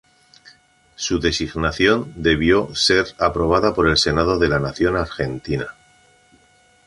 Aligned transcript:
Su 0.95 1.19
designación 1.19 2.11
debió 2.15 2.73
ser 2.73 3.05
aprobada 3.19 3.71
en 3.77 3.85
el 3.85 3.97
Senado 3.97 4.39
de 4.39 4.49
la 4.49 4.57
Nación 4.59 4.97
Argentina. 4.97 5.75